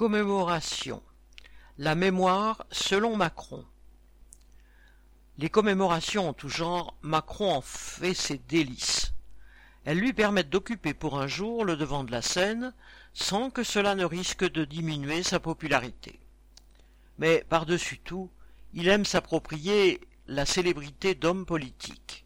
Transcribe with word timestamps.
Commémoration 0.00 1.02
La 1.76 1.94
mémoire 1.94 2.64
selon 2.70 3.18
Macron 3.18 3.66
Les 5.36 5.50
commémorations 5.50 6.30
en 6.30 6.32
tout 6.32 6.48
genre, 6.48 6.96
Macron 7.02 7.52
en 7.52 7.60
fait 7.60 8.14
ses 8.14 8.38
délices. 8.38 9.12
Elles 9.84 9.98
lui 9.98 10.14
permettent 10.14 10.48
d'occuper 10.48 10.94
pour 10.94 11.20
un 11.20 11.26
jour 11.26 11.66
le 11.66 11.76
devant 11.76 12.02
de 12.02 12.12
la 12.12 12.22
scène 12.22 12.72
sans 13.12 13.50
que 13.50 13.62
cela 13.62 13.94
ne 13.94 14.06
risque 14.06 14.50
de 14.50 14.64
diminuer 14.64 15.22
sa 15.22 15.38
popularité. 15.38 16.18
Mais 17.18 17.44
par-dessus 17.50 17.98
tout, 17.98 18.30
il 18.72 18.88
aime 18.88 19.04
s'approprier 19.04 20.00
la 20.28 20.46
célébrité 20.46 21.14
d'hommes 21.14 21.44
politiques. 21.44 22.24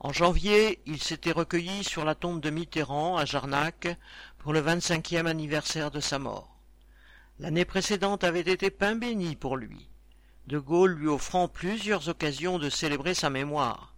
En 0.00 0.14
janvier, 0.14 0.80
il 0.86 1.02
s'était 1.02 1.32
recueilli 1.32 1.84
sur 1.84 2.06
la 2.06 2.14
tombe 2.14 2.40
de 2.40 2.48
Mitterrand 2.48 3.18
à 3.18 3.26
Jarnac 3.26 3.88
pour 4.38 4.54
le 4.54 4.60
vingt-cinquième 4.60 5.26
anniversaire 5.26 5.90
de 5.90 6.00
sa 6.00 6.18
mort. 6.18 6.53
L'année 7.40 7.64
précédente 7.64 8.22
avait 8.22 8.40
été 8.40 8.70
pain 8.70 8.94
béni 8.94 9.34
pour 9.34 9.56
lui, 9.56 9.88
De 10.46 10.58
Gaulle 10.58 10.94
lui 10.94 11.08
offrant 11.08 11.48
plusieurs 11.48 12.08
occasions 12.08 12.60
de 12.60 12.70
célébrer 12.70 13.12
sa 13.12 13.28
mémoire. 13.28 13.96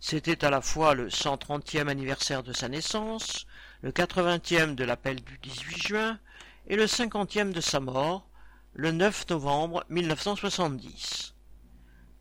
C'était 0.00 0.44
à 0.44 0.50
la 0.50 0.60
fois 0.60 0.94
le 0.94 1.08
cent 1.08 1.38
trentième 1.38 1.88
anniversaire 1.88 2.42
de 2.42 2.52
sa 2.52 2.68
naissance, 2.68 3.46
le 3.80 3.90
quatre-vingtième 3.90 4.74
de 4.74 4.84
l'appel 4.84 5.22
du 5.22 5.38
18 5.38 5.82
juin 5.82 6.18
et 6.66 6.76
le 6.76 6.86
cinquantième 6.86 7.54
de 7.54 7.62
sa 7.62 7.80
mort, 7.80 8.28
le 8.74 8.92
9 8.92 9.30
novembre 9.30 9.84
1970. 9.88 11.34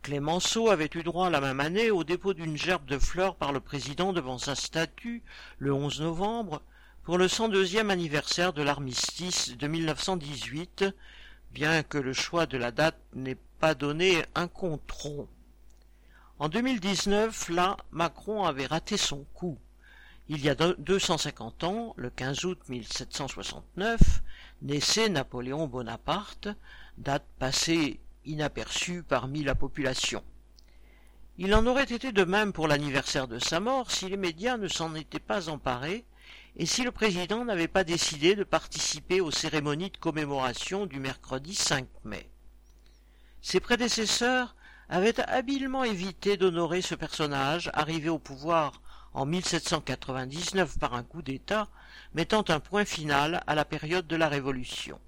Clémenceau 0.02 0.70
avait 0.70 0.90
eu 0.96 1.04
droit 1.04 1.30
la 1.30 1.42
même 1.42 1.60
année 1.60 1.92
au 1.92 2.06
dépôt 2.06 2.34
d'une 2.34 2.56
gerbe 2.56 2.86
de 2.86 3.00
fleurs 3.00 3.36
par 3.36 3.52
le 3.52 3.60
président 3.60 4.14
devant 4.14 4.38
sa 4.38 4.56
statue, 4.56 5.24
le 5.58 5.74
11 5.74 6.02
novembre, 6.02 6.62
pour 7.04 7.18
le 7.18 7.28
102e 7.28 7.90
anniversaire 7.90 8.54
de 8.54 8.62
l'armistice 8.62 9.58
de 9.58 9.68
1918, 9.68 10.86
bien 11.52 11.84
que 11.84 11.98
le 11.98 12.14
choix 12.14 12.46
de 12.46 12.58
la 12.58 12.72
date 12.72 12.98
n'ait 13.14 13.38
pas 13.60 13.76
donné 13.76 14.24
un 14.36 14.48
contron. 14.48 15.28
En 16.40 16.48
2019, 16.48 17.50
là, 17.50 17.76
Macron 17.92 18.46
avait 18.46 18.68
raté 18.68 18.96
son 18.96 19.26
coup. 19.34 19.58
Il 20.30 20.42
y 20.42 20.50
a 20.50 20.56
250 20.56 21.66
ans, 21.66 21.94
le 21.98 22.10
15 22.10 22.46
août 22.46 22.60
1769, 22.70 24.00
naissait 24.62 25.10
Napoléon 25.10 25.68
Bonaparte, 25.68 26.48
date 26.98 27.26
passée 27.38 28.00
inaperçue 28.24 29.04
parmi 29.04 29.44
la 29.44 29.56
population. 29.56 30.24
Il 31.38 31.54
en 31.54 31.66
aurait 31.66 31.84
été 31.84 32.14
de 32.14 32.24
même 32.24 32.54
pour 32.54 32.70
l'anniversaire 32.70 33.28
de 33.28 33.40
sa 33.40 33.60
mort 33.60 33.92
si 33.92 34.08
les 34.08 34.16
médias 34.16 34.56
ne 34.56 34.70
s'en 34.70 34.96
étaient 34.96 35.20
pas 35.20 35.50
emparés 35.50 36.06
et 36.56 36.66
si 36.66 36.84
le 36.84 36.92
président 36.92 37.46
n'avait 37.46 37.68
pas 37.68 37.84
décidé 37.84 38.36
de 38.36 38.44
participer 38.44 39.22
aux 39.22 39.32
cérémonies 39.32 39.90
de 39.90 39.98
commémoration 39.98 40.86
du 40.86 41.00
mercredi 41.00 41.56
5 41.56 41.88
mai. 42.04 42.30
Ses 43.42 43.60
prédécesseurs 43.60 44.56
avaient 44.88 45.20
habilement 45.22 45.84
évité 45.84 46.38
d'honorer 46.38 46.82
ce 46.82 46.96
personnage 46.96 47.72
arrivé 47.74 48.10
au 48.10 48.20
pouvoir 48.20 48.82
en 49.14 49.26
1799 49.26 50.78
par 50.80 50.94
un 50.94 51.04
coup 51.04 51.22
d'État, 51.22 51.68
mettant 52.14 52.44
un 52.48 52.60
point 52.60 52.86
final 52.86 53.44
à 53.48 53.56
la 53.56 53.66
période 53.66 54.08
de 54.08 54.16
la 54.16 54.28
Révolution. 54.28 55.00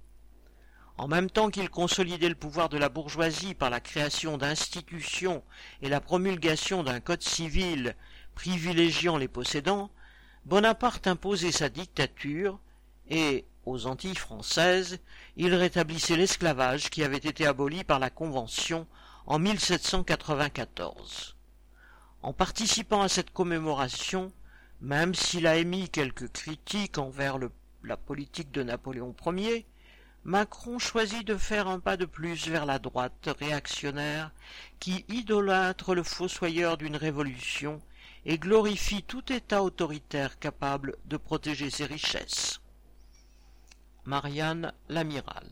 En 0.97 1.07
même 1.07 1.29
temps 1.29 1.49
qu'il 1.49 1.69
consolidait 1.69 2.29
le 2.29 2.35
pouvoir 2.35 2.69
de 2.69 2.77
la 2.77 2.89
bourgeoisie 2.89 3.53
par 3.53 3.69
la 3.69 3.81
création 3.81 4.38
d'institutions 4.38 5.43
et 5.81 5.89
la 5.89 5.99
promulgation 5.99 6.83
d'un 6.83 7.01
code 7.01 7.21
civil 7.21 7.95
privilégiant 8.33 9.17
les 9.17 9.27
possédants, 9.27 9.89
Bonaparte 10.45 11.07
imposait 11.07 11.51
sa 11.51 11.69
dictature 11.69 12.59
et, 13.09 13.45
aux 13.65 13.88
Antilles 13.88 14.15
françaises, 14.15 14.99
il 15.38 15.55
rétablissait 15.55 16.17
l'esclavage 16.17 16.91
qui 16.91 17.03
avait 17.03 17.17
été 17.17 17.47
aboli 17.47 17.83
par 17.83 17.97
la 17.97 18.11
Convention 18.11 18.85
en 19.25 19.39
1794. 19.39 21.35
En 22.21 22.31
participant 22.31 23.01
à 23.01 23.09
cette 23.09 23.31
commémoration, 23.31 24.31
même 24.81 25.16
s'il 25.16 25.47
a 25.47 25.55
émis 25.55 25.89
quelques 25.89 26.31
critiques 26.31 27.00
envers 27.00 27.39
la 27.84 27.97
politique 27.97 28.51
de 28.51 28.61
Napoléon 28.61 29.16
Ier, 29.25 29.66
Macron 30.25 30.80
choisit 30.80 31.24
de 31.24 31.38
faire 31.38 31.68
un 31.68 31.80
pas 31.80 31.97
de 31.97 32.06
plus 32.06 32.47
vers 32.47 32.66
la 32.66 32.80
droite 32.80 33.30
réactionnaire 33.40 34.31
qui 34.80 35.06
idolâtre 35.08 35.94
le 35.94 36.02
fossoyeur 36.02 36.78
d'une 36.78 36.96
révolution 36.96 37.80
et 38.25 38.40
glorifie 38.40 39.03
tout 39.03 39.31
État 39.31 39.62
autoritaire 39.62 40.40
capable 40.40 40.96
de 41.06 41.18
protéger 41.18 41.69
ses 41.69 41.85
richesses. 41.85 42.59
Marianne 44.03 44.74
l'Amiral 44.90 45.47